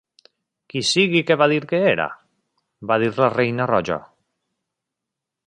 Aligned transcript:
"Qui 0.73 0.79
sigui 0.91 1.21
que 1.27 1.37
va 1.41 1.47
dir 1.51 1.59
que 1.73 1.81
era?" 1.91 2.07
va 2.93 2.99
dir 3.05 3.11
la 3.19 3.29
Reina 3.35 3.69
Roja. 3.75 4.01